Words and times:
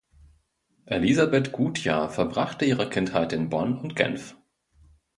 Elisabeth 0.87 1.51
Gutjahr 1.51 2.09
verbrachte 2.09 2.65
ihre 2.65 2.89
Kindheit 2.89 3.33
in 3.33 3.49
Bonn 3.49 3.77
und 3.77 3.95
Genf. 3.95 4.35